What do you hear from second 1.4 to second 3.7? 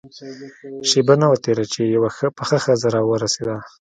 تېره چې يوه پخه ښځه راورسېده.